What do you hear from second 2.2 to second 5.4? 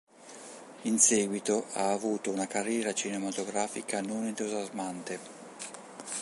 una carriera cinematografica non entusiasmante.